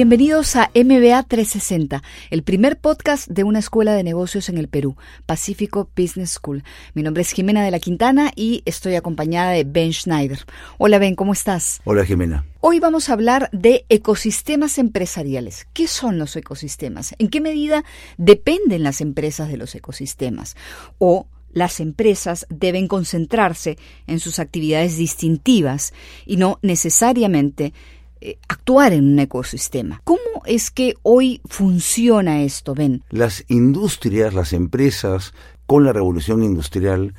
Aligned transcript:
Bienvenidos 0.00 0.56
a 0.56 0.70
MBA 0.74 1.24
360, 1.24 2.02
el 2.30 2.42
primer 2.42 2.78
podcast 2.78 3.28
de 3.28 3.44
una 3.44 3.58
escuela 3.58 3.92
de 3.92 4.02
negocios 4.02 4.48
en 4.48 4.56
el 4.56 4.66
Perú, 4.66 4.96
Pacífico 5.26 5.90
Business 5.94 6.30
School. 6.30 6.64
Mi 6.94 7.02
nombre 7.02 7.20
es 7.20 7.32
Jimena 7.32 7.62
de 7.62 7.70
la 7.70 7.80
Quintana 7.80 8.32
y 8.34 8.62
estoy 8.64 8.94
acompañada 8.94 9.50
de 9.50 9.64
Ben 9.64 9.92
Schneider. 9.92 10.46
Hola 10.78 10.98
Ben, 10.98 11.16
¿cómo 11.16 11.34
estás? 11.34 11.82
Hola 11.84 12.06
Jimena. 12.06 12.46
Hoy 12.60 12.80
vamos 12.80 13.10
a 13.10 13.12
hablar 13.12 13.50
de 13.52 13.84
ecosistemas 13.90 14.78
empresariales. 14.78 15.66
¿Qué 15.74 15.86
son 15.86 16.18
los 16.18 16.34
ecosistemas? 16.34 17.14
¿En 17.18 17.28
qué 17.28 17.42
medida 17.42 17.84
dependen 18.16 18.82
las 18.82 19.02
empresas 19.02 19.50
de 19.50 19.58
los 19.58 19.74
ecosistemas? 19.74 20.56
O 20.96 21.26
las 21.52 21.78
empresas 21.78 22.46
deben 22.48 22.88
concentrarse 22.88 23.76
en 24.06 24.18
sus 24.18 24.38
actividades 24.38 24.96
distintivas 24.96 25.92
y 26.24 26.38
no 26.38 26.58
necesariamente 26.62 27.74
eh, 28.22 28.38
actuar 28.48 28.92
en 28.92 29.04
un 29.04 29.18
ecosistema. 29.18 30.02
¿Cómo 30.04 30.20
es 30.44 30.70
que 30.70 30.94
hoy 31.02 31.40
funciona 31.46 32.42
esto, 32.42 32.74
Ben? 32.74 33.02
Las 33.08 33.44
industrias, 33.48 34.34
las 34.34 34.52
empresas, 34.52 35.32
con 35.66 35.84
la 35.84 35.92
revolución 35.92 36.42
industrial, 36.42 37.14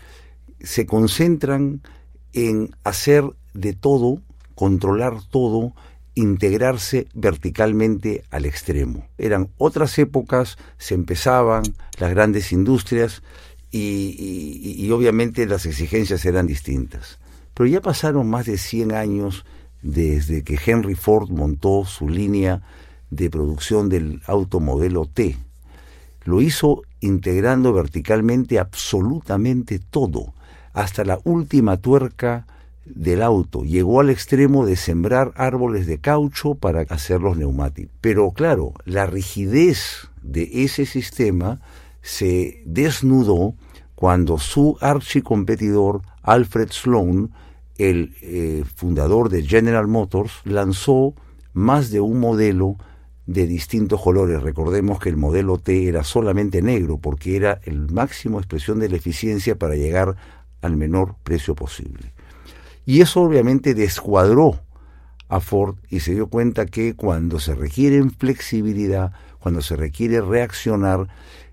se 0.59 0.85
concentran 0.85 1.81
en 2.33 2.75
hacer 2.83 3.23
de 3.53 3.73
todo, 3.73 4.21
controlar 4.53 5.23
todo, 5.29 5.73
integrarse 6.13 7.07
verticalmente 7.15 8.23
al 8.29 8.45
extremo. 8.45 9.07
Eran 9.17 9.49
otras 9.57 9.97
épocas, 9.97 10.57
se 10.77 10.93
empezaban 10.93 11.63
las 11.97 12.11
grandes 12.11 12.51
industrias 12.51 13.23
y, 13.71 14.75
y 14.77 14.91
obviamente 14.91 15.47
las 15.47 15.65
exigencias 15.65 16.25
eran 16.25 16.45
distintas. 16.45 17.17
Pero 17.55 17.67
ya 17.67 17.81
pasaron 17.81 18.29
más 18.29 18.45
de 18.45 18.57
100 18.57 18.91
años 18.91 19.45
desde 19.81 20.43
que 20.43 20.59
Henry 20.63 20.95
Ford 20.95 21.29
montó 21.29 21.85
su 21.85 22.07
línea 22.07 22.61
de 23.09 23.29
producción 23.29 23.89
del 23.89 24.21
automodelo 24.25 25.05
T. 25.05 25.37
Lo 26.23 26.41
hizo 26.41 26.83
integrando 26.99 27.73
verticalmente 27.73 28.59
absolutamente 28.59 29.79
todo, 29.79 30.33
hasta 30.73 31.03
la 31.03 31.19
última 31.23 31.77
tuerca 31.77 32.45
del 32.85 33.21
auto. 33.21 33.63
Llegó 33.63 33.99
al 33.99 34.09
extremo 34.09 34.65
de 34.65 34.75
sembrar 34.75 35.31
árboles 35.35 35.87
de 35.87 35.99
caucho 35.99 36.55
para 36.55 36.81
hacer 36.81 37.21
los 37.21 37.37
neumáticos. 37.37 37.93
Pero 38.01 38.31
claro, 38.31 38.73
la 38.85 39.05
rigidez 39.05 40.09
de 40.21 40.49
ese 40.63 40.85
sistema 40.85 41.59
se 42.01 42.61
desnudó 42.65 43.55
cuando 43.95 44.37
su 44.39 44.77
archicompetidor 44.81 46.01
Alfred 46.23 46.69
Sloan 46.71 47.31
el 47.89 48.15
eh, 48.21 48.63
fundador 48.75 49.29
de 49.29 49.43
General 49.43 49.87
Motors, 49.87 50.33
lanzó 50.43 51.13
más 51.53 51.91
de 51.91 52.01
un 52.01 52.19
modelo 52.19 52.77
de 53.25 53.47
distintos 53.47 54.01
colores. 54.01 54.41
Recordemos 54.41 54.99
que 54.99 55.09
el 55.09 55.17
modelo 55.17 55.57
T 55.57 55.87
era 55.87 56.03
solamente 56.03 56.61
negro 56.61 56.97
porque 56.97 57.35
era 57.35 57.59
el 57.63 57.91
máximo 57.91 58.39
expresión 58.39 58.79
de 58.79 58.89
la 58.89 58.97
eficiencia 58.97 59.55
para 59.55 59.75
llegar 59.75 60.15
al 60.61 60.77
menor 60.77 61.15
precio 61.23 61.55
posible. 61.55 62.13
Y 62.85 63.01
eso 63.01 63.21
obviamente 63.21 63.73
descuadró 63.73 64.59
a 65.29 65.39
Ford 65.39 65.77
y 65.89 66.01
se 66.01 66.13
dio 66.13 66.27
cuenta 66.27 66.65
que 66.65 66.95
cuando 66.95 67.39
se 67.39 67.55
requiere 67.55 68.03
flexibilidad, 68.09 69.13
cuando 69.39 69.61
se 69.61 69.75
requiere 69.75 70.21
reaccionar, 70.21 71.07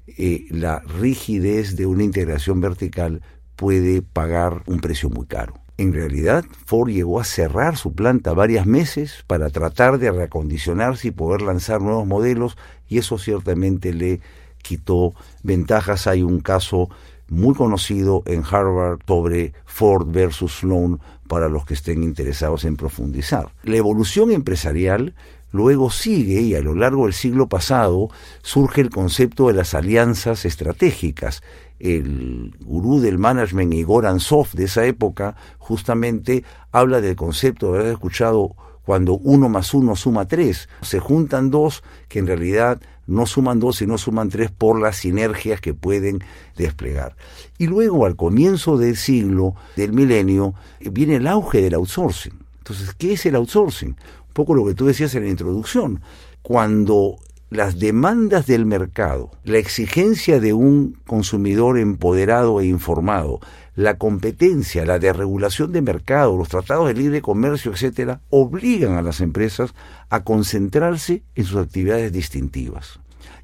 eh, 0.06 0.47
la 0.51 0.81
rigidez 0.81 1.77
de 1.77 1.87
una 1.87 2.03
integración 2.03 2.61
vertical 2.61 3.23
puede 3.56 4.03
pagar 4.03 4.62
un 4.67 4.81
precio 4.81 5.11
muy 5.11 5.27
caro. 5.27 5.55
En 5.79 5.93
realidad, 5.93 6.45
Ford 6.67 6.91
llegó 6.91 7.21
a 7.21 7.25
cerrar 7.25 7.77
su 7.77 7.93
planta 7.93 8.33
varias 8.33 8.67
meses 8.67 9.23
para 9.29 9.48
tratar 9.48 9.99
de 9.99 10.11
reacondicionarse 10.11 11.09
y 11.09 11.12
poder 11.12 11.41
lanzar 11.41 11.81
nuevos 11.81 12.05
modelos 12.05 12.59
y 12.89 12.99
eso 12.99 13.16
ciertamente 13.16 13.94
le 13.94 14.21
quitó 14.61 15.15
ventajas. 15.44 16.09
Hay 16.09 16.25
un 16.25 16.41
caso 16.41 16.89
muy 17.28 17.55
conocido 17.55 18.25
en 18.27 18.43
Harvard 18.43 18.99
sobre 19.06 19.53
Ford 19.66 20.09
versus 20.11 20.59
Sloan 20.59 20.99
para 21.28 21.49
los 21.49 21.65
que 21.65 21.75
estén 21.75 22.03
interesados 22.03 22.65
en 22.65 22.77
profundizar. 22.77 23.53
La 23.62 23.77
evolución 23.77 24.33
empresarial 24.33 25.15
luego 25.53 25.91
sigue 25.91 26.41
y 26.41 26.56
a 26.56 26.60
lo 26.60 26.75
largo 26.75 27.05
del 27.05 27.15
siglo 27.15 27.49
pasado 27.49 28.09
surge 28.43 28.81
el 28.81 28.91
concepto 28.91 29.47
de 29.47 29.55
las 29.55 29.75
alianzas 29.75 30.45
estratégicas 30.45 31.41
el 31.78 32.55
gurú 32.61 33.00
del 33.00 33.19
management 33.19 33.75
Igor 33.75 34.06
Ansov 34.06 34.49
de 34.53 34.65
esa 34.65 34.84
época 34.84 35.37
justamente 35.59 36.44
habla 36.72 37.00
del 37.00 37.16
concepto 37.16 37.72
de 37.72 37.81
haber 37.81 37.93
escuchado 37.93 38.56
cuando 38.84 39.19
uno 39.19 39.50
más 39.50 39.75
uno 39.75 39.97
suma 39.97 40.27
tres. 40.27 40.69
Se 40.81 40.99
juntan 40.99 41.50
dos 41.50 41.83
que 42.09 42.21
en 42.21 42.27
realidad 42.27 42.81
no 43.06 43.27
suman 43.27 43.61
dos, 43.61 43.77
sino 43.77 43.99
suman 43.99 44.28
tres 44.28 44.50
por 44.50 44.81
las 44.81 44.97
sinergias 44.97 45.61
que 45.61 45.75
pueden 45.75 46.22
desplegar. 46.56 47.16
Y 47.59 47.66
luego, 47.66 48.06
al 48.06 48.16
comienzo 48.16 48.78
del 48.78 48.97
siglo, 48.97 49.55
del 49.77 49.93
milenio, 49.93 50.55
viene 50.81 51.16
el 51.16 51.27
auge 51.27 51.60
del 51.60 51.75
outsourcing. 51.75 52.39
Entonces, 52.59 52.95
¿qué 52.95 53.15
es 53.15 53.27
el 53.27 53.34
outsourcing? 53.34 53.91
Un 53.91 54.33
poco 54.33 54.55
lo 54.55 54.65
que 54.66 54.75
tú 54.75 54.87
decías 54.87 55.15
en 55.15 55.25
la 55.25 55.31
introducción. 55.31 56.00
Cuando 56.43 57.16
las 57.50 57.78
demandas 57.78 58.47
del 58.47 58.66
mercado, 58.66 59.31
la 59.44 59.59
exigencia 59.59 60.38
de 60.38 60.53
un 60.53 60.98
consumidor 61.06 61.78
empoderado 61.78 62.60
e 62.60 62.66
informado, 62.66 63.41
la 63.75 63.97
competencia, 63.97 64.84
la 64.84 64.98
desregulación 64.98 65.72
de 65.72 65.81
mercado, 65.81 66.36
los 66.36 66.48
tratados 66.48 66.88
de 66.88 66.94
libre 66.94 67.22
comercio, 67.22 67.72
etcétera, 67.72 68.20
obligan 68.28 68.94
a 68.94 69.03
las 69.03 69.20
empresas 69.20 69.72
a 70.10 70.25
concentrarse 70.25 71.22
en 71.36 71.44
sus 71.44 71.59
actividades 71.59 72.12
distintivas. 72.12 73.00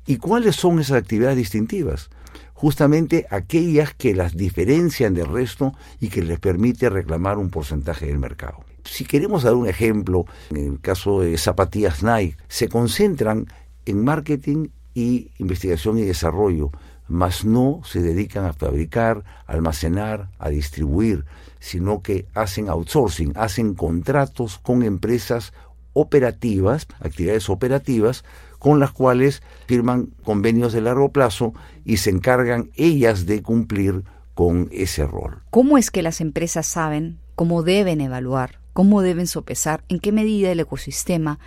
¿Y 0.06 0.18
cuáles 0.18 0.56
son 0.56 0.80
esas 0.80 0.98
actividades 0.98 1.36
distintivas? 1.36 2.10
Justamente 2.52 3.26
aquellas 3.30 3.94
que 3.94 4.14
las 4.14 4.36
diferencian 4.36 5.14
del 5.14 5.26
resto 5.26 5.72
y 5.98 6.08
que 6.08 6.22
les 6.22 6.38
permite 6.40 6.90
reclamar 6.90 7.38
un 7.38 7.50
porcentaje 7.50 8.06
del 8.06 8.18
mercado. 8.18 8.64
Si 8.84 9.04
queremos 9.04 9.44
dar 9.44 9.54
un 9.54 9.66
ejemplo, 9.66 10.26
en 10.50 10.72
el 10.72 10.80
caso 10.80 11.20
de 11.20 11.38
zapatillas 11.38 12.02
Nike, 12.02 12.36
se 12.48 12.68
concentran 12.68 13.46
en 13.86 14.04
marketing 14.04 14.68
y 14.94 15.30
investigación 15.38 15.98
y 15.98 16.02
desarrollo, 16.02 16.70
mas 17.08 17.44
no 17.44 17.82
se 17.84 18.00
dedican 18.00 18.44
a 18.44 18.52
fabricar, 18.52 19.24
almacenar, 19.46 20.30
a 20.38 20.48
distribuir, 20.48 21.24
sino 21.60 22.02
que 22.02 22.26
hacen 22.34 22.68
outsourcing, 22.68 23.32
hacen 23.36 23.74
contratos 23.74 24.58
con 24.58 24.82
empresas 24.82 25.52
operativas, 25.92 26.86
actividades 27.00 27.48
operativas, 27.48 28.24
con 28.58 28.80
las 28.80 28.92
cuales 28.92 29.42
firman 29.66 30.08
convenios 30.24 30.72
de 30.72 30.80
largo 30.80 31.10
plazo 31.10 31.52
y 31.84 31.98
se 31.98 32.10
encargan 32.10 32.70
ellas 32.76 33.26
de 33.26 33.42
cumplir 33.42 34.04
con 34.34 34.68
ese 34.72 35.06
rol. 35.06 35.42
¿Cómo 35.50 35.78
es 35.78 35.90
que 35.90 36.02
las 36.02 36.20
empresas 36.20 36.66
saben 36.66 37.18
cómo 37.36 37.62
deben 37.62 38.00
evaluar, 38.00 38.58
cómo 38.72 39.02
deben 39.02 39.26
sopesar, 39.26 39.84
en 39.88 40.00
qué 40.00 40.12
medida 40.12 40.50
el 40.50 40.60
ecosistema 40.60 41.38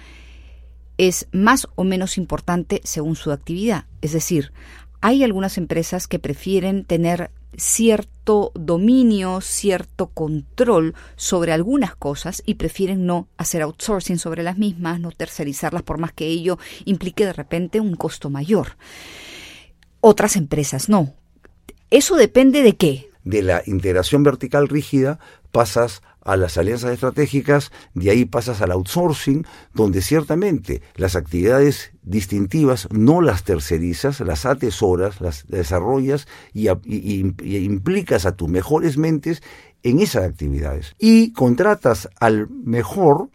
es 0.97 1.27
más 1.31 1.67
o 1.75 1.83
menos 1.83 2.17
importante 2.17 2.81
según 2.83 3.15
su 3.15 3.31
actividad. 3.31 3.85
Es 4.01 4.13
decir, 4.13 4.51
hay 5.01 5.23
algunas 5.23 5.57
empresas 5.57 6.07
que 6.07 6.19
prefieren 6.19 6.83
tener 6.83 7.31
cierto 7.55 8.51
dominio, 8.55 9.41
cierto 9.41 10.07
control 10.07 10.95
sobre 11.15 11.53
algunas 11.53 11.95
cosas 11.95 12.43
y 12.45 12.55
prefieren 12.55 13.05
no 13.05 13.27
hacer 13.37 13.61
outsourcing 13.61 14.19
sobre 14.19 14.43
las 14.43 14.57
mismas, 14.57 14.99
no 14.99 15.11
tercerizarlas 15.11 15.83
por 15.83 15.97
más 15.97 16.13
que 16.13 16.27
ello 16.27 16.59
implique 16.85 17.25
de 17.25 17.33
repente 17.33 17.79
un 17.79 17.95
costo 17.95 18.29
mayor. 18.29 18.77
Otras 20.01 20.35
empresas 20.35 20.89
no. 20.89 21.13
¿Eso 21.89 22.15
depende 22.15 22.61
de 22.63 22.75
qué? 22.75 23.09
De 23.23 23.41
la 23.41 23.63
integración 23.65 24.23
vertical 24.23 24.67
rígida 24.67 25.19
pasas 25.51 26.01
a 26.27 26.35
las 26.35 26.57
alianzas 26.57 26.91
estratégicas, 26.91 27.71
de 27.93 28.11
ahí 28.11 28.25
pasas 28.25 28.61
al 28.61 28.71
outsourcing, 28.71 29.45
donde 29.73 30.01
ciertamente 30.01 30.81
las 30.95 31.15
actividades 31.15 31.91
distintivas 32.03 32.89
no 32.91 33.21
las 33.21 33.43
tercerizas, 33.43 34.19
las 34.19 34.45
atesoras, 34.45 35.21
las 35.21 35.47
desarrollas 35.47 36.27
y, 36.53 36.67
y 36.67 37.57
implicas 37.57 38.25
a 38.25 38.35
tus 38.35 38.49
mejores 38.49 38.97
mentes 38.97 39.41
en 39.83 39.99
esas 39.99 40.25
actividades. 40.25 40.95
Y 40.99 41.31
contratas 41.31 42.09
al 42.19 42.49
mejor 42.49 43.29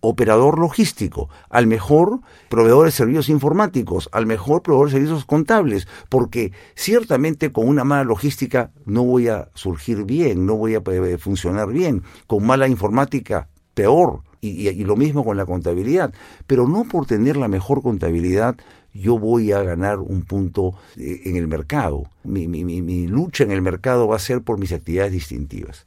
operador 0.00 0.58
logístico, 0.58 1.28
al 1.50 1.66
mejor 1.66 2.20
proveedor 2.48 2.86
de 2.86 2.92
servicios 2.92 3.28
informáticos, 3.28 4.08
al 4.12 4.26
mejor 4.26 4.62
proveedor 4.62 4.88
de 4.88 4.92
servicios 4.92 5.24
contables, 5.24 5.88
porque 6.08 6.52
ciertamente 6.74 7.52
con 7.52 7.68
una 7.68 7.84
mala 7.84 8.04
logística 8.04 8.70
no 8.84 9.04
voy 9.04 9.28
a 9.28 9.48
surgir 9.54 10.04
bien, 10.04 10.46
no 10.46 10.56
voy 10.56 10.74
a 10.74 10.82
eh, 10.84 11.18
funcionar 11.18 11.68
bien, 11.68 12.02
con 12.26 12.46
mala 12.46 12.68
informática 12.68 13.48
peor, 13.74 14.22
y, 14.40 14.84
lo 14.84 14.94
mismo 14.94 15.24
con 15.24 15.36
la 15.36 15.46
contabilidad, 15.46 16.14
pero 16.46 16.68
no 16.68 16.84
por 16.84 17.06
tener 17.06 17.36
la 17.36 17.48
mejor 17.48 17.82
contabilidad 17.82 18.56
yo 18.94 19.18
voy 19.18 19.50
a 19.50 19.62
ganar 19.62 19.98
un 19.98 20.22
punto 20.22 20.74
eh, 20.96 21.22
en 21.24 21.36
el 21.36 21.48
mercado. 21.48 22.04
Mi, 22.22 22.46
mi 22.46 23.06
lucha 23.08 23.42
en 23.42 23.50
el 23.50 23.62
mercado 23.62 24.06
va 24.06 24.16
a 24.16 24.20
ser 24.20 24.42
por 24.42 24.58
mis 24.58 24.72
actividades 24.72 25.12
distintivas. 25.12 25.86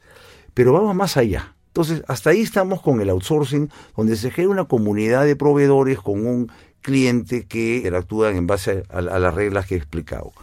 Pero 0.53 0.73
vamos 0.73 0.95
más 0.95 1.15
allá 1.15 1.55
Entonces, 1.71 2.03
hasta 2.09 2.31
ahí 2.31 2.41
estamos 2.41 2.81
con 2.81 2.99
el 2.99 3.09
outsourcing, 3.09 3.69
donde 3.95 4.17
se 4.17 4.29
genera 4.29 4.51
una 4.51 4.65
comunidad 4.65 5.23
de 5.23 5.37
proveedores 5.37 5.99
con 5.99 6.25
un 6.25 6.51
cliente 6.81 7.45
que 7.45 7.77
interactúan 7.77 8.35
en 8.35 8.45
base 8.45 8.83
a, 8.89 9.01
las 9.01 9.33
reglas 9.33 9.67
que 9.67 9.75
he 9.75 9.77
explicado. 9.77 10.33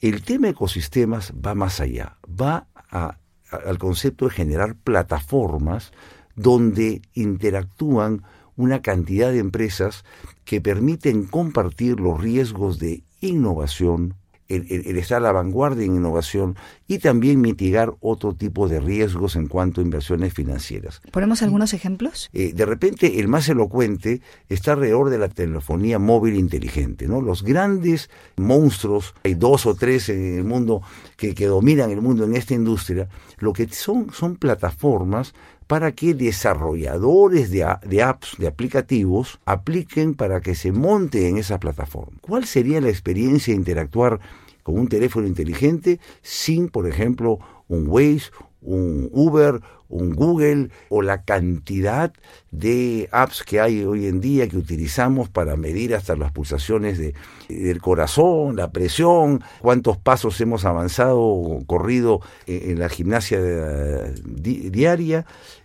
El 0.00 0.22
tema 0.22 0.48
ecosistemas 0.48 1.32
va 1.34 1.54
más 1.54 1.78
allá, 1.78 2.16
va 2.28 2.66
al 2.90 3.78
concepto 3.78 4.24
de 4.24 4.32
generar 4.32 4.74
plataformas 4.74 5.92
donde 6.34 7.00
interactúan 7.14 8.24
una 8.56 8.82
cantidad 8.82 9.30
de 9.30 9.38
empresas 9.38 10.04
que 10.44 10.60
permiten 10.60 11.26
compartir 11.26 12.00
los 12.00 12.20
riesgos 12.20 12.80
de 12.80 13.04
innovación, 13.20 14.14
el, 14.48 14.96
estar 14.96 15.18
a 15.18 15.20
la 15.20 15.32
vanguardia 15.32 15.84
en 15.84 15.96
innovación 15.96 16.56
y 16.86 16.98
también 16.98 17.40
mitigar 17.40 17.94
otro 18.00 18.34
tipo 18.34 18.68
de 18.68 18.80
riesgos 18.80 19.36
en 19.36 19.46
cuanto 19.46 19.80
a 19.80 19.84
inversiones 19.84 20.32
financieras. 20.32 21.02
¿Ponemos 21.10 21.42
algunos 21.42 21.74
ejemplos? 21.74 22.30
Eh, 22.32 22.52
de 22.54 22.64
repente, 22.64 23.20
el 23.20 23.28
más 23.28 23.48
elocuente 23.48 24.22
está 24.48 24.72
alrededor 24.72 25.10
de 25.10 25.18
la 25.18 25.28
telefonía 25.28 25.98
móvil 25.98 26.36
inteligente. 26.36 27.06
¿no? 27.06 27.20
Los 27.20 27.42
grandes 27.42 28.10
monstruos, 28.36 29.14
hay 29.22 29.34
dos 29.34 29.66
o 29.66 29.74
tres 29.74 30.08
en 30.08 30.38
el 30.38 30.44
mundo 30.44 30.82
que, 31.16 31.34
que 31.34 31.46
dominan 31.46 31.90
el 31.90 32.00
mundo 32.00 32.24
en 32.24 32.34
esta 32.34 32.54
industria, 32.54 33.08
lo 33.38 33.52
que 33.52 33.68
son 33.68 34.08
son 34.12 34.36
plataformas 34.36 35.34
para 35.68 35.92
que 35.92 36.14
desarrolladores 36.14 37.50
de, 37.50 37.64
de, 37.86 38.02
apps, 38.02 38.36
de 38.38 38.48
aplicativos, 38.48 39.38
apliquen 39.44 40.14
para 40.14 40.40
que 40.40 40.56
se 40.56 40.72
monte 40.72 41.28
en 41.28 41.36
esa 41.36 41.60
plataforma. 41.60 42.18
¿Cuál 42.20 42.46
sería 42.46 42.80
la 42.80 42.88
experiencia 42.88 43.52
de 43.52 43.58
interactuar 43.58 44.18
con 44.64 44.78
un 44.78 44.88
teléfono 44.88 45.26
inteligente 45.26 46.00
sin, 46.22 46.68
por 46.68 46.88
ejemplo, 46.88 47.38
un 47.68 47.86
Waze, 47.86 48.30
un 48.62 49.08
Uber, 49.12 49.60
un 49.88 50.14
Google 50.14 50.70
o 50.88 51.02
la 51.02 51.22
cantidad 51.22 52.12
de 52.50 53.08
apps 53.12 53.42
que 53.42 53.60
hay 53.60 53.84
hoy 53.84 54.06
en 54.06 54.20
día 54.20 54.48
que 54.48 54.56
utilizamos 54.56 55.28
para 55.28 55.56
medir 55.56 55.94
hasta 55.94 56.16
las 56.16 56.32
pulsaciones 56.32 56.98
de, 56.98 57.14
del 57.48 57.80
corazón, 57.80 58.56
la 58.56 58.70
presión, 58.70 59.42
cuántos 59.60 59.96
pasos 59.96 60.40
hemos 60.40 60.64
avanzado 60.64 61.60
corrido 61.66 62.20
en 62.46 62.78
la 62.78 62.88
gimnasia 62.88 63.38
eh, 63.40 64.14
diaria. 64.24 65.24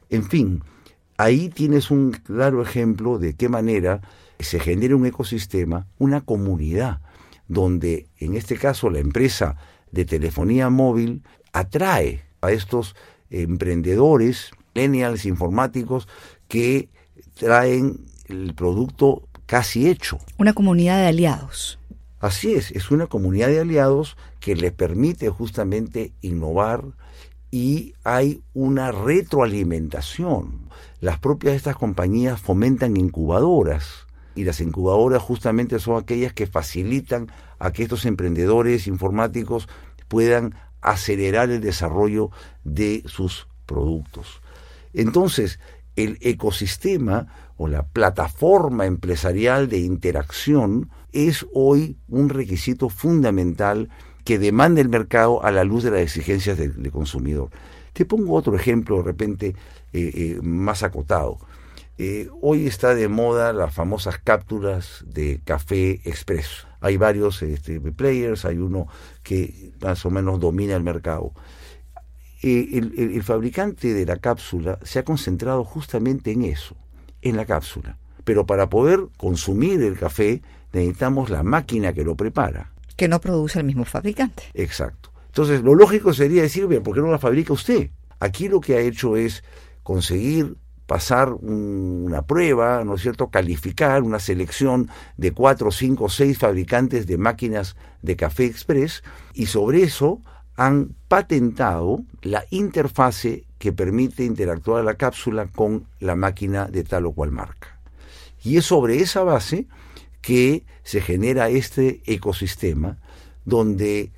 En 0.10 0.24
fin, 0.24 0.64
ahí 1.18 1.50
tienes 1.50 1.92
un 1.92 2.12
claro 2.12 2.62
ejemplo 2.62 3.20
de 3.20 3.34
qué 3.36 3.50
manera 3.50 4.02
se 4.40 4.60
genera 4.60 4.96
un 4.96 5.06
ecosistema, 5.06 5.88
una 5.98 6.22
comunidad, 6.22 7.02
donde 7.48 8.08
en 8.20 8.36
este 8.36 8.58
caso 8.58 8.90
la 8.90 9.00
empresa 9.00 9.58
de 9.92 10.06
telefonía 10.06 10.70
móvil 10.70 11.24
atrae 11.54 12.24
a 12.44 12.52
estos 12.52 12.96
emprendedores, 13.30 14.52
millennials 14.76 15.26
informáticos, 15.26 16.08
que 16.48 16.90
traen 17.40 18.02
el 18.28 18.54
producto 18.54 19.28
casi 19.46 19.90
hecho. 19.90 20.20
Una 20.38 20.54
comunidad 20.54 21.00
de 21.00 21.08
aliados. 21.08 21.80
Así 22.20 22.54
es, 22.54 22.72
es 22.72 22.92
una 22.92 23.08
comunidad 23.08 23.48
de 23.48 23.62
aliados 23.62 24.18
que 24.40 24.56
le 24.56 24.72
permite 24.72 25.30
justamente 25.30 26.14
innovar, 26.22 26.84
y 27.54 27.94
hay 28.04 28.42
una 28.56 28.92
retroalimentación. 28.92 30.70
Las 31.02 31.20
propias 31.20 31.54
de 31.54 31.58
estas 31.58 31.76
compañías 31.76 32.42
fomentan 32.42 32.98
incubadoras 32.98 34.08
y 34.34 34.44
las 34.44 34.60
incubadoras 34.60 35.22
justamente 35.22 35.78
son 35.78 36.02
aquellas 36.02 36.34
que 36.34 36.48
facilitan 36.48 37.32
a 37.60 37.72
que 37.72 37.84
estos 37.84 38.06
emprendedores 38.06 38.88
informáticos 38.88 39.70
puedan 40.08 40.56
acelerar 40.84 41.50
el 41.50 41.62
desarrollo 41.62 42.32
de 42.64 43.04
sus 43.06 43.48
productos. 43.66 44.42
Entonces, 44.94 45.60
el 45.96 46.18
ecosistema 46.22 47.28
o 47.58 47.68
la 47.68 47.84
plataforma 47.84 48.86
empresarial 48.86 49.70
de 49.70 49.80
interacción 49.80 50.90
es 51.12 51.46
hoy 51.54 51.98
un 52.08 52.30
requisito 52.30 52.90
fundamental 52.90 53.90
que 54.24 54.40
demanda 54.40 54.82
el 54.82 54.90
mercado 54.90 55.44
a 55.44 55.52
la 55.52 55.64
luz 55.64 55.84
de 55.84 55.92
las 55.92 56.02
exigencias 56.02 56.58
del, 56.58 56.92
consumidor. 56.92 57.50
Te 57.94 58.06
pongo 58.06 58.34
otro 58.34 58.56
ejemplo 58.56 58.98
de 58.98 59.04
repente 59.04 59.48
eh, 59.94 60.12
eh, 60.16 60.40
más 60.42 60.82
acotado. 60.82 61.38
Eh, 62.00 62.28
hoy 62.42 62.66
está 62.66 62.96
de 62.96 63.08
moda 63.08 63.54
las 63.54 63.74
famosas 63.74 64.18
cápsulas 64.18 65.04
de 65.06 65.42
café 65.46 66.02
expreso. 66.06 66.68
Hay 66.84 66.98
varios 66.98 67.42
este, 67.42 67.80
players, 67.80 68.46
hay 68.46 68.58
uno 68.58 68.88
que 69.24 69.72
más 69.82 70.06
o 70.06 70.12
menos 70.12 70.40
domina 70.40 70.76
el 70.76 70.84
mercado. 70.84 71.34
el, 72.44 72.94
el, 72.98 73.24
fabricante 73.24 73.94
de 73.94 74.06
la 74.06 74.18
cápsula 74.18 74.78
se 74.84 75.00
ha 75.00 75.04
concentrado 75.04 75.64
justamente 75.64 76.32
en 76.32 76.44
eso, 76.44 76.76
en 77.22 77.38
la 77.38 77.46
cápsula. 77.46 77.98
Pero 78.24 78.46
para 78.46 78.70
poder 78.70 79.00
consumir 79.18 79.82
el 79.82 79.98
café 79.98 80.42
necesitamos 80.72 81.30
la 81.30 81.42
máquina 81.44 81.94
que 81.94 82.04
lo 82.04 82.16
prepara 82.16 82.74
que 82.96 83.08
no 83.08 83.20
produce 83.20 83.60
el 83.60 83.66
mismo 83.66 83.86
fabricante. 83.86 84.44
Exacto. 84.54 85.12
Entonces, 85.28 85.62
lo 85.64 85.76
lógico 85.76 86.14
sería 86.14 86.44
decir, 86.44 86.68
¿por 86.84 86.96
qué 86.96 87.02
no 87.02 87.12
la 87.12 87.20
fabrica 87.20 87.54
usted? 87.54 87.90
Aquí 88.20 88.48
lo 88.48 88.62
que 88.62 88.76
ha 88.76 88.80
hecho 88.80 89.18
es 89.18 89.44
conseguir 89.82 90.58
pasar 90.86 91.34
una 91.34 92.24
prueba, 92.24 92.84
¿no 92.84 92.96
es 92.96 93.02
cierto?, 93.02 93.30
calificar 93.30 94.04
una 94.04 94.20
selección 94.20 94.90
de 95.18 95.32
cuatro, 95.32 95.72
cinco, 95.72 96.10
seis 96.10 96.38
fabricantes 96.38 97.08
de 97.08 97.18
máquinas 97.18 97.76
de 98.02 98.16
café 98.16 98.46
express 98.46 99.04
y 99.34 99.46
sobre 99.46 99.84
eso 99.84 100.22
han 100.56 100.96
patentado 101.08 102.04
la 102.22 102.46
interfase 102.50 103.46
que 103.58 103.74
permite 103.74 104.24
interactuar 104.24 104.84
la 104.84 104.96
cápsula 104.96 105.48
con 105.48 105.88
la 106.00 106.16
máquina 106.16 106.66
de 106.66 106.84
tal 106.84 107.06
o 107.06 107.14
cual 107.14 107.32
marca. 107.32 107.80
Y 108.44 108.58
es 108.58 108.66
sobre 108.66 109.00
esa 109.00 109.24
base 109.24 109.68
que 110.22 110.66
se 110.84 111.02
genera 111.02 111.50
este 111.50 112.02
ecosistema 112.06 112.98
donde 113.46 114.12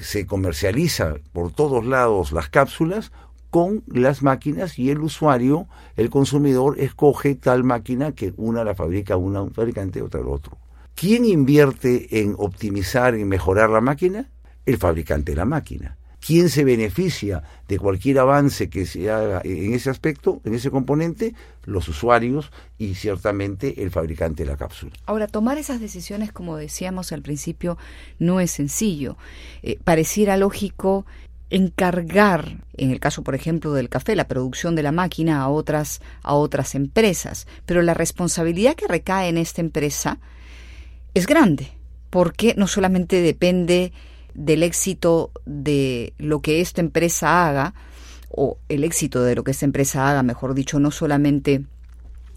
se 0.00 0.26
comercializa 0.26 1.14
por 1.32 1.52
todos 1.52 1.84
lados 1.86 2.32
las 2.32 2.48
cápsulas 2.48 3.12
con 3.50 3.82
las 3.86 4.22
máquinas 4.22 4.78
y 4.78 4.90
el 4.90 5.00
usuario, 5.00 5.68
el 5.96 6.10
consumidor, 6.10 6.78
escoge 6.78 7.34
tal 7.34 7.64
máquina 7.64 8.12
que 8.12 8.34
una 8.36 8.64
la 8.64 8.74
fabrica 8.74 9.16
una 9.16 9.42
un 9.42 9.52
fabricante, 9.52 10.02
otra 10.02 10.20
el 10.20 10.28
otro. 10.28 10.58
¿Quién 10.94 11.24
invierte 11.24 12.20
en 12.20 12.34
optimizar 12.38 13.16
y 13.16 13.24
mejorar 13.24 13.70
la 13.70 13.80
máquina? 13.80 14.30
El 14.66 14.78
fabricante 14.78 15.32
de 15.32 15.36
la 15.36 15.44
máquina. 15.44 15.96
¿Quién 16.20 16.48
se 16.48 16.64
beneficia 16.64 17.44
de 17.68 17.78
cualquier 17.78 18.18
avance 18.18 18.68
que 18.68 18.84
se 18.84 19.08
haga 19.08 19.40
en 19.44 19.72
ese 19.72 19.88
aspecto, 19.88 20.40
en 20.44 20.54
ese 20.54 20.70
componente? 20.70 21.34
Los 21.64 21.88
usuarios 21.88 22.50
y 22.76 22.96
ciertamente 22.96 23.82
el 23.82 23.90
fabricante 23.90 24.42
de 24.42 24.50
la 24.50 24.56
cápsula. 24.56 24.92
Ahora, 25.06 25.28
tomar 25.28 25.58
esas 25.58 25.80
decisiones, 25.80 26.32
como 26.32 26.56
decíamos 26.56 27.12
al 27.12 27.22
principio, 27.22 27.78
no 28.18 28.40
es 28.40 28.50
sencillo. 28.50 29.16
Eh, 29.62 29.78
pareciera 29.84 30.36
lógico 30.36 31.06
encargar, 31.50 32.58
en 32.76 32.90
el 32.90 33.00
caso, 33.00 33.22
por 33.22 33.34
ejemplo, 33.34 33.72
del 33.72 33.88
café, 33.88 34.14
la 34.14 34.28
producción 34.28 34.74
de 34.74 34.82
la 34.82 34.92
máquina 34.92 35.40
a 35.40 35.48
otras, 35.48 36.00
a 36.22 36.34
otras 36.34 36.74
empresas, 36.74 37.46
pero 37.66 37.82
la 37.82 37.94
responsabilidad 37.94 38.74
que 38.74 38.86
recae 38.86 39.28
en 39.28 39.38
esta 39.38 39.60
empresa 39.60 40.18
es 41.14 41.26
grande, 41.26 41.68
porque 42.10 42.54
no 42.56 42.66
solamente 42.66 43.22
depende 43.22 43.92
del 44.34 44.62
éxito 44.62 45.32
de 45.46 46.12
lo 46.18 46.40
que 46.40 46.60
esta 46.60 46.80
empresa 46.80 47.48
haga, 47.48 47.74
o 48.30 48.58
el 48.68 48.84
éxito 48.84 49.22
de 49.22 49.34
lo 49.34 49.42
que 49.42 49.52
esta 49.52 49.64
empresa 49.64 50.08
haga, 50.08 50.22
mejor 50.22 50.54
dicho, 50.54 50.78
no 50.78 50.90
solamente 50.90 51.64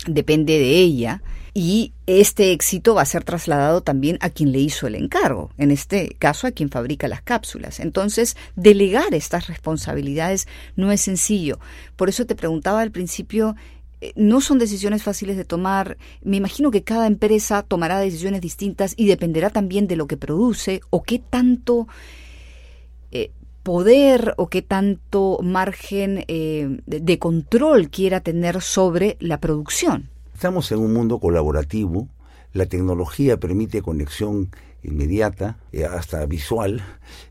depende 0.08 0.58
de 0.60 0.80
ella, 0.80 1.22
y 1.54 1.92
este 2.08 2.54
éxito 2.54 2.96
va 2.96 3.02
a 3.02 3.06
ser 3.06 3.24
trasladado 3.26 3.82
también 3.82 4.18
a 4.22 4.30
quien 4.30 4.52
le 4.52 4.60
hizo 4.60 4.88
el 4.88 4.96
encargo, 4.96 5.52
en 5.58 5.72
este 5.72 6.16
caso 6.18 6.48
a 6.48 6.52
quien 6.52 6.70
fabrica 6.70 7.10
las 7.10 7.22
cápsulas. 7.22 7.80
Entonces, 7.82 8.38
delegar 8.56 9.14
estas 9.14 9.48
responsabilidades 9.48 10.48
no 10.76 10.92
es 10.92 11.02
sencillo. 11.02 11.60
Por 11.98 12.08
eso 12.08 12.26
te 12.26 12.36
preguntaba 12.36 12.82
al 12.82 12.92
principio 12.92 13.56
eh, 14.02 14.14
no 14.16 14.42
son 14.42 14.58
decisiones 14.58 15.04
fáciles 15.04 15.38
de 15.38 15.46
tomar. 15.46 15.98
Me 16.24 16.38
imagino 16.38 16.72
que 16.72 16.84
cada 16.84 17.06
empresa 17.06 17.64
tomará 17.64 18.00
decisiones 18.00 18.42
distintas 18.42 18.94
y 18.98 19.08
dependerá 19.08 19.50
también 19.50 19.88
de 19.88 19.96
lo 19.96 20.08
que 20.08 20.18
produce 20.18 20.82
o 20.90 21.04
qué 21.04 21.20
tanto 21.20 21.88
poder 23.64 24.34
o 24.38 24.48
qué 24.48 24.62
tanto 24.62 25.40
margen 25.42 26.26
eh, 26.28 26.80
de 26.86 27.20
control 27.20 27.90
quiera 27.90 28.22
tener 28.22 28.62
sobre 28.62 29.18
la 29.20 29.40
producción. 29.40 30.10
Estamos 30.34 30.72
en 30.72 30.80
un 30.80 30.94
mundo 30.94 31.20
colaborativo. 31.20 32.08
La 32.54 32.66
tecnología 32.66 33.38
permite 33.38 33.82
conexión 33.82 34.50
inmediata, 34.84 35.58
eh, 35.72 35.86
hasta 35.86 36.26
visual, 36.26 36.84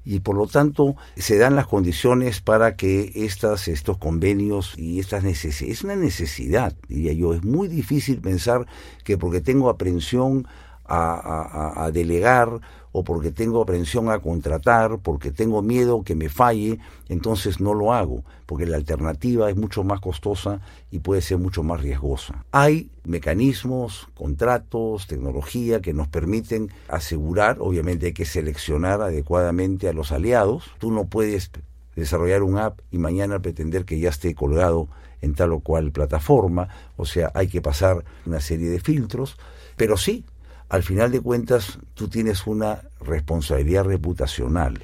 y 0.05 0.21
por 0.21 0.37
lo 0.37 0.47
tanto 0.47 0.95
se 1.17 1.37
dan 1.37 1.57
las 1.57 1.67
condiciones 1.67 2.41
para 2.41 2.77
que 2.77 3.11
estas, 3.15 3.67
estos 3.69 3.99
convenios 3.99 4.75
y 4.79 5.01
estas 5.01 5.25
necesidades, 5.25 5.79
es 5.79 5.85
una 5.85 5.97
necesidad, 5.97 6.75
diría 6.89 7.13
yo, 7.13 7.35
es 7.35 7.43
muy 7.43 7.67
difícil 7.67 8.21
pensar 8.21 8.67
que 9.05 9.19
porque 9.19 9.41
tengo 9.41 9.69
aprehensión 9.69 10.47
a, 10.85 11.85
a 11.85 11.91
delegar 11.93 12.61
o 12.93 13.05
porque 13.05 13.31
tengo 13.31 13.63
aprensión 13.63 14.11
a 14.11 14.19
contratar, 14.19 14.99
porque 14.99 15.31
tengo 15.31 15.63
miedo 15.63 16.03
que 16.03 16.15
me 16.15 16.29
falle, 16.29 16.79
entonces 17.09 17.61
no 17.61 17.75
lo 17.75 17.93
hago, 17.93 18.25
porque 18.47 18.67
la 18.67 18.77
alternativa 18.77 19.49
es 19.49 19.57
mucho 19.57 19.85
más 19.85 20.01
costosa 20.01 20.61
y 20.91 20.99
puede 20.99 21.23
ser 21.23 21.39
mucho 21.39 21.63
más 21.63 21.81
riesgosa. 21.81 22.45
Hay 22.51 22.91
mecanismos, 23.05 24.09
contratos, 24.15 25.07
tecnología 25.07 25.81
que 25.81 25.93
nos 25.93 26.09
permiten 26.09 26.71
asegurar, 26.89 27.59
obviamente 27.61 28.07
hay 28.07 28.13
que 28.13 28.25
seleccionar 28.25 29.01
adecuadamente 29.03 29.89
a 29.89 29.93
los 29.93 30.13
aliados, 30.13 30.65
tú 30.79 30.91
no 30.91 31.07
puedes 31.07 31.51
desarrollar 31.97 32.43
un 32.43 32.59
app 32.59 32.81
y 32.91 32.99
mañana 32.99 33.41
pretender 33.41 33.85
que 33.85 33.99
ya 33.99 34.09
esté 34.09 34.35
colgado 34.35 34.89
en 35.21 35.35
tal 35.35 35.53
o 35.53 35.61
cual 35.61 35.93
plataforma, 35.93 36.69
o 36.97 37.05
sea, 37.05 37.31
hay 37.35 37.49
que 37.49 37.61
pasar 37.61 38.05
una 38.27 38.41
serie 38.41 38.71
de 38.71 38.81
filtros, 38.81 39.37
pero 39.77 39.97
sí, 39.97 40.25
al 40.71 40.85
final 40.85 41.11
de 41.11 41.21
cuentas 41.21 41.79
tú 41.95 42.09
tienes 42.09 42.47
una 42.47 42.83
responsabilidad 43.01 43.85
reputacional. 43.85 44.81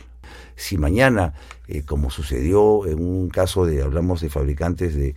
Si 0.56 0.76
mañana, 0.76 1.34
eh, 1.68 1.82
como 1.82 2.10
sucedió 2.10 2.86
en 2.86 3.00
un 3.00 3.28
caso 3.28 3.64
de, 3.64 3.82
hablamos 3.82 4.20
de 4.20 4.28
fabricantes 4.28 4.94
de, 4.94 5.14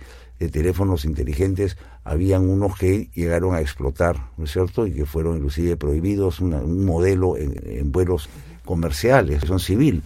teléfonos 0.52 1.04
inteligentes, 1.04 1.76
habían 2.06 2.48
unos 2.48 2.78
que 2.78 3.10
llegaron 3.14 3.56
a 3.56 3.60
explotar, 3.60 4.30
¿no 4.38 4.46
es 4.46 4.52
cierto? 4.52 4.88
Y 4.88 4.94
que 4.94 5.06
fueron 5.06 5.36
inclusive 5.36 5.76
prohibidos, 5.76 6.40
un 6.40 6.86
modelo 6.86 7.36
en, 7.36 7.60
en 7.66 7.92
vuelos 7.92 8.30
comerciales, 8.64 9.42
son 9.46 9.60
civil 9.60 10.02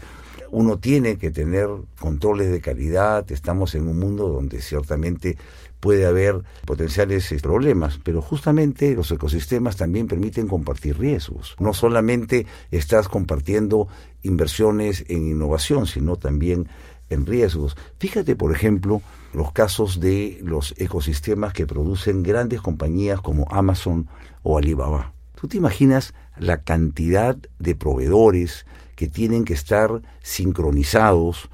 uno 0.53 0.77
tiene 0.77 1.17
que 1.17 1.31
tener 1.31 1.67
controles 1.99 2.51
de 2.51 2.61
calidad, 2.61 3.29
estamos 3.31 3.73
en 3.73 3.87
un 3.87 3.97
mundo 3.97 4.29
donde 4.29 4.61
ciertamente 4.61 5.35
puede 5.83 6.05
haber 6.05 6.43
potenciales 6.65 7.29
eh, 7.33 7.39
problemas, 7.41 7.99
pero 8.01 8.21
justamente 8.21 8.95
los 8.95 9.11
ecosistemas 9.11 9.75
también 9.75 10.07
permiten 10.07 10.47
compartir 10.47 10.97
riesgos. 10.97 11.57
No 11.59 11.73
solamente 11.73 12.47
estás 12.71 13.09
compartiendo 13.09 13.89
inversiones 14.21 15.03
en 15.09 15.27
innovación, 15.27 15.85
sino 15.85 16.15
también 16.15 16.69
en 17.09 17.25
riesgos. 17.25 17.75
Fíjate, 17.99 18.37
por 18.37 18.53
ejemplo, 18.53 19.01
los 19.33 19.51
casos 19.51 19.99
de 19.99 20.39
los 20.41 20.73
ecosistemas 20.77 21.51
que 21.51 21.67
producen 21.67 22.23
grandes 22.23 22.61
compañías 22.61 23.19
como 23.19 23.45
Amazon 23.51 24.07
o 24.41 24.57
Alibaba. 24.57 25.11
¿Tú 25.35 25.49
te 25.49 25.57
imaginas 25.57 26.13
la 26.37 26.61
cantidad 26.63 27.35
de 27.59 27.75
proveedores 27.75 28.65
que 28.95 29.09
tienen 29.09 29.43
que 29.43 29.53
estar 29.53 30.01
sincronizados 30.21 31.49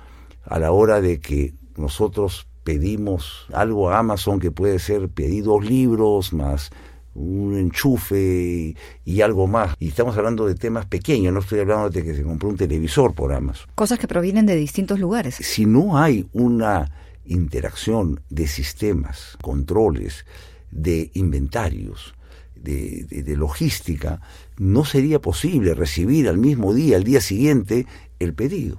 a 0.46 0.60
la 0.60 0.72
hora 0.72 1.02
de 1.02 1.20
que 1.20 1.56
nosotros 1.78 2.46
pedimos 2.70 3.48
algo 3.52 3.90
a 3.90 3.98
Amazon 3.98 4.40
que 4.40 4.52
puede 4.52 4.78
ser 4.78 5.10
pedir 5.10 5.44
dos 5.44 5.66
libros 5.66 6.34
más 6.34 6.70
un 7.16 7.58
enchufe 7.58 8.76
y, 9.04 9.22
algo 9.22 9.48
más. 9.48 9.76
Y 9.80 9.88
estamos 9.88 10.16
hablando 10.16 10.46
de 10.46 10.54
temas 10.54 10.86
pequeños, 10.86 11.34
no 11.34 11.40
estoy 11.40 11.62
hablando 11.62 11.90
de 11.90 12.04
que 12.04 12.14
se 12.14 12.22
compró 12.22 12.48
un 12.48 12.58
televisor 12.58 13.16
por 13.16 13.34
Amazon. 13.34 13.68
Cosas 13.74 13.98
que 13.98 14.08
provienen 14.08 14.46
de 14.46 14.56
distintos 14.56 15.00
lugares. 15.00 15.34
Si 15.34 15.66
no 15.66 15.98
hay 15.98 16.28
una 16.32 16.92
interacción 17.26 18.22
de 18.30 18.46
sistemas, 18.46 19.36
controles, 19.42 20.28
de 20.70 21.10
inventarios, 21.16 22.14
de, 22.56 23.08
de, 23.10 23.36
logística, 23.36 24.22
no 24.58 24.86
sería 24.86 25.20
posible 25.20 25.74
recibir 25.74 26.30
al 26.30 26.38
mismo 26.38 26.76
día, 26.76 26.98
al 26.98 27.04
día 27.04 27.20
siguiente, 27.20 27.88
el 28.20 28.36
pedido. 28.36 28.78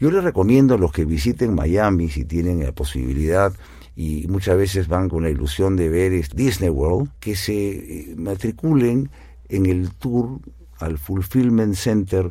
Yo 0.00 0.10
les 0.10 0.24
recomiendo 0.24 0.74
a 0.74 0.78
los 0.78 0.92
que 0.92 1.04
visiten 1.04 1.54
Miami, 1.54 2.08
si 2.08 2.24
tienen 2.24 2.64
la 2.64 2.72
posibilidad, 2.72 3.52
y 3.94 4.26
muchas 4.28 4.56
veces 4.56 4.88
van 4.88 5.10
con 5.10 5.22
la 5.22 5.28
ilusión 5.28 5.76
de 5.76 5.90
ver 5.90 6.12
Disney 6.34 6.70
World, 6.70 7.10
que 7.20 7.36
se 7.36 7.68
eh, 7.68 8.14
matriculen 8.16 9.10
en 9.50 9.66
el 9.66 9.90
tour 9.90 10.40
al 10.78 10.96
Fulfillment 10.96 11.74
Center 11.74 12.30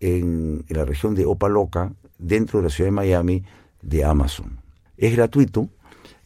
en, 0.00 0.64
la 0.68 0.86
región 0.86 1.14
de 1.14 1.26
Opaloca, 1.26 1.92
dentro 2.18 2.60
de 2.60 2.64
la 2.64 2.70
ciudad 2.70 2.88
de 2.88 2.92
Miami, 2.92 3.44
de 3.82 4.02
Amazon. 4.02 4.58
Es 4.96 5.14
gratuito, 5.14 5.68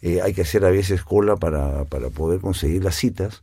eh, 0.01 0.21
hay 0.23 0.33
que 0.33 0.43
hacer 0.43 0.65
a 0.65 0.71
veces 0.71 1.03
cola 1.03 1.35
para, 1.35 1.87
para 1.87 2.11
poder 2.11 2.41
conseguir 2.41 2.85
las 2.85 2.95
citas, 2.95 3.43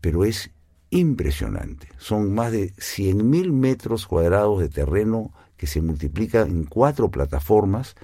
pero 0.00 0.24
es 0.24 0.50
impresionante. 0.90 1.86
Son 1.98 2.34
más 2.34 2.50
de 2.50 2.72
100.000 2.72 3.52
metros 3.52 4.08
cuadrados 4.08 4.58
de 4.58 4.68
terreno 4.68 5.32
que 5.58 5.66
se 5.66 5.82
multiplica 5.82 6.40
en 6.42 6.64
cuatro 6.64 7.10
plataformas 7.10 7.96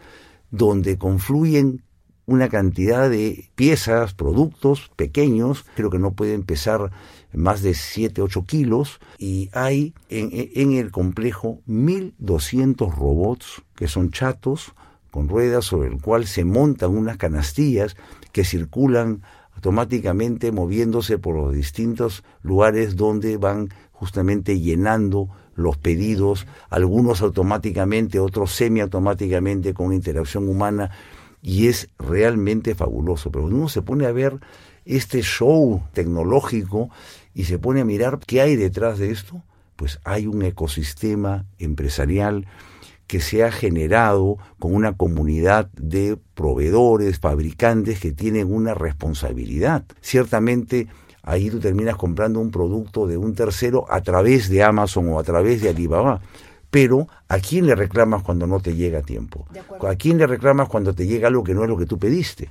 donde 0.50 0.98
confluyen 0.98 1.82
una 2.26 2.48
cantidad 2.48 3.10
de 3.10 3.50
piezas, 3.54 4.14
productos 4.14 4.90
pequeños, 4.96 5.64
creo 5.74 5.90
que 5.90 5.98
no 5.98 6.12
pueden 6.12 6.42
pesar 6.42 6.90
más 7.32 7.62
de 7.62 7.74
7, 7.74 8.22
8 8.22 8.44
kilos, 8.44 9.00
y 9.18 9.50
hay 9.52 9.94
en, 10.08 10.30
en 10.32 10.72
el 10.72 10.90
complejo 10.90 11.60
1.200 11.68 12.94
robots 12.94 13.62
que 13.74 13.88
son 13.88 14.10
chatos 14.10 14.72
con 15.10 15.28
ruedas 15.28 15.66
sobre 15.66 15.88
el 15.88 16.00
cual 16.00 16.26
se 16.26 16.44
montan 16.44 16.96
unas 16.96 17.18
canastillas 17.18 17.96
que 18.32 18.44
circulan 18.44 19.22
automáticamente 19.54 20.50
moviéndose 20.50 21.18
por 21.18 21.36
los 21.36 21.54
distintos 21.54 22.24
lugares 22.42 22.96
donde 22.96 23.36
van 23.36 23.68
justamente 24.04 24.60
llenando 24.60 25.30
los 25.54 25.78
pedidos, 25.78 26.46
algunos 26.68 27.22
automáticamente, 27.22 28.20
otros 28.20 28.52
semiautomáticamente 28.52 29.72
con 29.72 29.94
interacción 29.94 30.46
humana, 30.46 30.90
y 31.40 31.68
es 31.68 31.88
realmente 31.98 32.74
fabuloso. 32.74 33.30
Pero 33.30 33.46
uno 33.46 33.70
se 33.70 33.80
pone 33.80 34.04
a 34.04 34.12
ver 34.12 34.40
este 34.84 35.22
show 35.22 35.82
tecnológico 35.94 36.90
y 37.32 37.44
se 37.44 37.58
pone 37.58 37.80
a 37.80 37.86
mirar 37.86 38.18
qué 38.26 38.42
hay 38.42 38.56
detrás 38.56 38.98
de 38.98 39.10
esto, 39.10 39.42
pues 39.76 40.00
hay 40.04 40.26
un 40.26 40.42
ecosistema 40.42 41.46
empresarial 41.58 42.46
que 43.06 43.20
se 43.20 43.42
ha 43.42 43.50
generado 43.50 44.36
con 44.58 44.74
una 44.74 44.98
comunidad 44.98 45.70
de 45.72 46.18
proveedores, 46.34 47.20
fabricantes 47.20 48.00
que 48.00 48.12
tienen 48.12 48.52
una 48.52 48.74
responsabilidad. 48.74 49.84
Ciertamente 50.02 50.88
ahí 51.24 51.50
tú 51.50 51.58
terminas 51.58 51.96
comprando 51.96 52.40
un 52.40 52.50
producto 52.50 53.06
de 53.06 53.16
un 53.16 53.34
tercero 53.34 53.86
a 53.90 54.00
través 54.02 54.48
de 54.48 54.62
Amazon 54.62 55.08
o 55.08 55.18
a 55.18 55.24
través 55.24 55.62
de 55.62 55.70
Alibaba. 55.70 56.20
Pero 56.70 57.06
¿a 57.28 57.38
quién 57.38 57.66
le 57.66 57.74
reclamas 57.74 58.22
cuando 58.22 58.46
no 58.46 58.60
te 58.60 58.74
llega 58.74 58.98
a 58.98 59.02
tiempo? 59.02 59.46
¿A 59.86 59.94
quién 59.94 60.18
le 60.18 60.26
reclamas 60.26 60.68
cuando 60.68 60.92
te 60.92 61.06
llega 61.06 61.28
algo 61.28 61.44
que 61.44 61.54
no 61.54 61.62
es 61.62 61.68
lo 61.68 61.76
que 61.76 61.86
tú 61.86 61.98
pediste? 61.98 62.50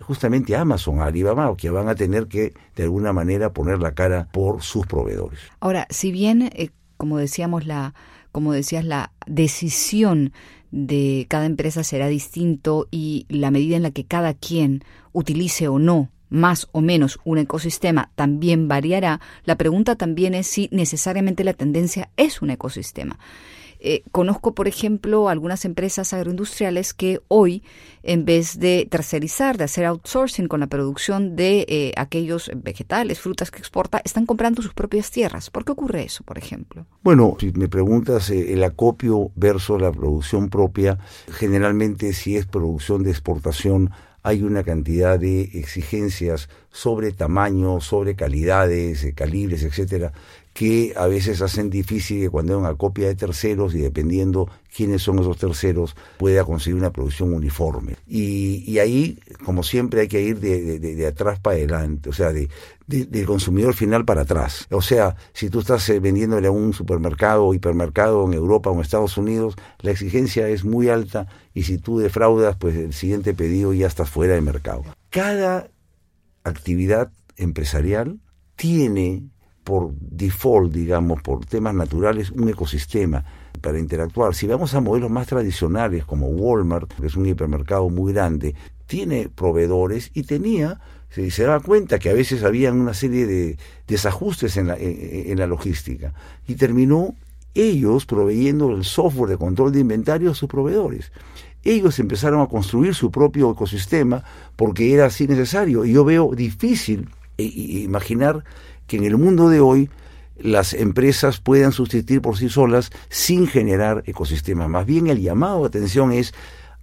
Justamente 0.00 0.56
a 0.56 0.62
Amazon, 0.62 1.00
a 1.00 1.06
Alibaba, 1.06 1.54
que 1.56 1.68
van 1.68 1.88
a 1.88 1.94
tener 1.94 2.26
que 2.26 2.54
de 2.74 2.84
alguna 2.84 3.12
manera 3.12 3.52
poner 3.52 3.78
la 3.78 3.92
cara 3.92 4.28
por 4.32 4.62
sus 4.62 4.86
proveedores. 4.86 5.38
Ahora, 5.60 5.86
si 5.90 6.10
bien, 6.10 6.50
eh, 6.54 6.70
como 6.96 7.18
decíamos, 7.18 7.66
la, 7.66 7.94
como 8.32 8.52
decías, 8.52 8.84
la 8.84 9.12
decisión 9.26 10.32
de 10.70 11.26
cada 11.28 11.44
empresa 11.44 11.84
será 11.84 12.08
distinto 12.08 12.88
y 12.90 13.26
la 13.28 13.50
medida 13.50 13.76
en 13.76 13.82
la 13.82 13.90
que 13.90 14.04
cada 14.04 14.32
quien 14.32 14.82
utilice 15.12 15.68
o 15.68 15.78
no 15.78 16.08
más 16.30 16.68
o 16.72 16.80
menos 16.80 17.20
un 17.24 17.38
ecosistema 17.38 18.10
también 18.14 18.68
variará, 18.68 19.20
la 19.44 19.56
pregunta 19.56 19.96
también 19.96 20.34
es 20.34 20.46
si 20.46 20.68
necesariamente 20.72 21.44
la 21.44 21.52
tendencia 21.52 22.10
es 22.16 22.40
un 22.40 22.50
ecosistema. 22.50 23.18
Eh, 23.82 24.02
conozco, 24.12 24.54
por 24.54 24.68
ejemplo, 24.68 25.30
algunas 25.30 25.64
empresas 25.64 26.12
agroindustriales 26.12 26.92
que 26.92 27.20
hoy, 27.28 27.62
en 28.02 28.26
vez 28.26 28.58
de 28.58 28.86
tercerizar, 28.90 29.56
de 29.56 29.64
hacer 29.64 29.86
outsourcing 29.86 30.48
con 30.48 30.60
la 30.60 30.66
producción 30.66 31.34
de 31.34 31.64
eh, 31.66 31.92
aquellos 31.96 32.50
vegetales, 32.54 33.20
frutas 33.20 33.50
que 33.50 33.58
exporta, 33.58 34.02
están 34.04 34.26
comprando 34.26 34.60
sus 34.60 34.74
propias 34.74 35.10
tierras. 35.10 35.48
¿Por 35.48 35.64
qué 35.64 35.72
ocurre 35.72 36.02
eso, 36.02 36.22
por 36.24 36.36
ejemplo? 36.36 36.86
Bueno, 37.02 37.36
si 37.40 37.52
me 37.52 37.68
preguntas 37.68 38.28
eh, 38.28 38.52
el 38.52 38.62
acopio 38.64 39.30
versus 39.34 39.80
la 39.80 39.90
producción 39.90 40.50
propia, 40.50 40.98
generalmente 41.30 42.12
si 42.12 42.36
es 42.36 42.44
producción 42.44 43.02
de 43.02 43.10
exportación, 43.10 43.92
hay 44.22 44.42
una 44.42 44.62
cantidad 44.62 45.18
de 45.18 45.42
exigencias 45.54 46.48
sobre 46.70 47.12
tamaño, 47.12 47.80
sobre 47.80 48.14
calidades, 48.14 49.04
eh, 49.04 49.12
calibres, 49.12 49.62
etcétera, 49.62 50.12
que 50.52 50.92
a 50.96 51.06
veces 51.06 51.42
hacen 51.42 51.70
difícil 51.70 52.20
que 52.20 52.30
cuando 52.30 52.52
hay 52.52 52.60
una 52.60 52.74
copia 52.74 53.06
de 53.06 53.14
terceros 53.14 53.74
y 53.74 53.78
dependiendo 53.78 54.48
quiénes 54.74 55.02
son 55.02 55.18
esos 55.20 55.36
terceros 55.38 55.96
pueda 56.18 56.44
conseguir 56.44 56.76
una 56.76 56.90
producción 56.90 57.32
uniforme. 57.32 57.96
Y, 58.06 58.78
ahí, 58.78 59.18
como 59.44 59.62
siempre, 59.62 60.02
hay 60.02 60.08
que 60.08 60.20
ir 60.20 60.40
de, 60.40 61.06
atrás 61.06 61.38
para 61.38 61.56
adelante, 61.56 62.10
o 62.10 62.12
sea, 62.12 62.32
de, 62.32 62.48
del 62.86 63.26
consumidor 63.26 63.74
final 63.74 64.04
para 64.04 64.22
atrás. 64.22 64.66
O 64.70 64.82
sea, 64.82 65.16
si 65.32 65.50
tú 65.50 65.60
estás 65.60 65.88
eh, 65.88 66.00
vendiéndole 66.00 66.48
a 66.48 66.50
un 66.50 66.72
supermercado 66.72 67.46
o 67.46 67.54
hipermercado 67.54 68.26
en 68.26 68.34
Europa 68.34 68.70
o 68.70 68.74
en 68.74 68.80
Estados 68.80 69.16
Unidos, 69.16 69.54
la 69.80 69.92
exigencia 69.92 70.48
es 70.48 70.64
muy 70.64 70.88
alta 70.88 71.26
y 71.54 71.62
si 71.62 71.78
tú 71.78 71.98
defraudas, 71.98 72.56
pues 72.56 72.76
el 72.76 72.92
siguiente 72.92 73.34
pedido 73.34 73.72
ya 73.72 73.86
estás 73.86 74.10
fuera 74.10 74.34
de 74.34 74.40
mercado. 74.40 74.84
Cada 75.10 75.68
actividad 76.44 77.10
empresarial 77.36 78.18
tiene 78.56 79.24
por 79.64 79.92
default, 79.94 80.72
digamos, 80.72 81.22
por 81.22 81.44
temas 81.46 81.74
naturales, 81.74 82.30
un 82.30 82.48
ecosistema 82.48 83.24
para 83.60 83.78
interactuar. 83.78 84.34
Si 84.34 84.46
vamos 84.46 84.74
a 84.74 84.80
modelos 84.80 85.10
más 85.10 85.26
tradicionales 85.26 86.04
como 86.04 86.28
Walmart, 86.28 86.92
que 86.94 87.06
es 87.06 87.16
un 87.16 87.26
hipermercado 87.26 87.88
muy 87.88 88.12
grande, 88.12 88.54
tiene 88.86 89.28
proveedores 89.28 90.10
y 90.14 90.24
tenía 90.24 90.80
se, 91.10 91.42
daba 91.42 91.60
cuenta 91.60 91.98
que 91.98 92.08
a 92.08 92.14
veces 92.14 92.44
había 92.44 92.72
una 92.72 92.94
serie 92.94 93.26
de 93.26 93.58
desajustes 93.86 94.56
en 94.56 94.68
la, 94.68 94.76
en 94.78 95.36
la 95.38 95.46
logística 95.46 96.14
y 96.46 96.54
terminó 96.54 97.16
ellos 97.54 98.06
proveyendo 98.06 98.70
el 98.70 98.84
software 98.84 99.30
de 99.30 99.36
control 99.36 99.72
de 99.72 99.80
inventario 99.80 100.30
a 100.30 100.34
sus 100.34 100.48
proveedores. 100.48 101.10
Ellos 101.64 101.98
empezaron 101.98 102.40
a 102.40 102.46
construir 102.46 102.94
su 102.94 103.10
propio 103.10 103.52
ecosistema 103.52 104.24
porque 104.56 104.94
era 104.94 105.06
así 105.06 105.26
necesario. 105.26 105.84
Y 105.84 105.92
yo 105.92 106.04
veo 106.04 106.34
difícil 106.34 107.08
eh, 107.38 107.44
imaginar 107.44 108.44
que 108.86 108.96
en 108.96 109.04
el 109.04 109.16
mundo 109.16 109.48
de 109.48 109.60
hoy 109.60 109.90
las 110.38 110.72
empresas 110.72 111.38
puedan 111.38 111.72
sustituir 111.72 112.22
por 112.22 112.38
sí 112.38 112.48
solas 112.48 112.90
sin 113.08 113.46
generar 113.46 114.02
ecosistemas. 114.06 114.68
Más 114.68 114.86
bien 114.86 115.06
el 115.08 115.20
llamado 115.20 115.60
de 115.60 115.66
atención 115.66 116.12
es 116.12 116.32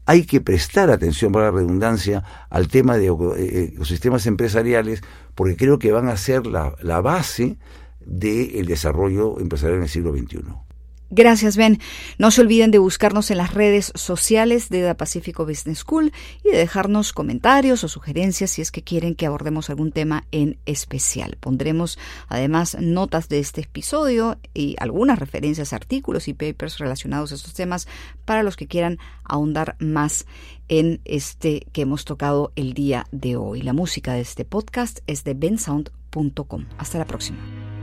hay 0.06 0.24
que 0.24 0.40
prestar 0.40 0.90
atención 0.90 1.32
para 1.34 1.46
la 1.46 1.52
redundancia 1.52 2.24
al 2.50 2.70
tema 2.70 2.98
de 2.98 3.08
eh, 3.08 3.72
ecosistemas 3.74 4.26
empresariales 4.26 5.02
porque 5.36 5.58
creo 5.58 5.80
que 5.80 5.92
van 5.92 6.08
a 6.08 6.16
ser 6.18 6.48
la, 6.48 6.76
la 6.82 7.02
base 7.02 7.58
del 8.00 8.66
desarrollo 8.66 9.40
empresarial 9.40 9.78
en 9.78 9.84
el 9.84 9.90
siglo 9.90 10.14
XXI. 10.14 10.67
Gracias, 11.10 11.56
Ben. 11.56 11.80
No 12.18 12.32
se 12.32 12.42
olviden 12.42 12.70
de 12.72 12.80
buscarnos 12.80 13.32
en 13.32 13.38
las 13.38 13.54
redes 13.54 13.94
sociales 13.96 14.70
de 14.70 14.82
The 14.82 14.96
Pacifico 14.96 15.46
Business 15.46 15.80
School 15.80 16.12
y 16.44 16.52
de 16.52 16.58
dejarnos 16.58 17.14
comentarios 17.14 17.84
o 17.86 17.88
sugerencias 17.88 18.52
si 18.52 18.62
es 18.62 18.72
que 18.72 18.84
quieren 18.84 19.16
que 19.16 19.26
abordemos 19.26 19.70
algún 19.70 19.94
tema 19.94 20.26
en 20.32 20.58
especial. 20.66 21.38
Pondremos 21.40 21.98
además 22.28 22.78
notas 22.82 23.30
de 23.30 23.40
este 23.40 23.62
episodio 23.62 24.38
y 24.54 24.76
algunas 24.80 25.18
referencias 25.18 25.72
artículos 25.72 26.28
y 26.28 26.34
papers 26.34 26.78
relacionados 26.78 27.32
a 27.32 27.36
estos 27.36 27.54
temas 27.54 27.88
para 28.26 28.44
los 28.44 28.58
que 28.58 28.68
quieran 28.68 29.00
ahondar 29.24 29.78
más 29.80 30.26
en 30.68 31.00
este 31.06 31.68
que 31.72 31.84
hemos 31.84 32.04
tocado 32.04 32.52
el 32.56 32.74
día 32.74 33.08
de 33.12 33.38
hoy. 33.38 33.62
La 33.62 33.74
música 33.74 34.14
de 34.14 34.22
este 34.22 34.44
podcast 34.44 35.00
es 35.08 35.24
de 35.24 35.34
bensound.com. 35.34 36.66
Hasta 36.78 36.98
la 36.98 37.06
próxima. 37.06 37.77